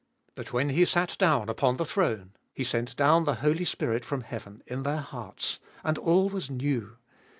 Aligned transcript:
But 0.33 0.51
when 0.51 0.69
He 0.69 0.83
sat 0.85 1.15
down 1.19 1.47
upon 1.47 1.77
the 1.77 1.85
throne, 1.85 2.31
He 2.55 2.63
sent 2.63 2.95
down 2.95 3.25
the 3.25 3.35
Holy 3.35 3.65
Spirit 3.65 4.03
from 4.03 4.21
heaven 4.21 4.63
in 4.65 4.81
their 4.81 5.01
hearts, 5.01 5.59
and 5.83 5.99
all 5.99 6.27
was 6.27 6.49
new. 6.49 6.97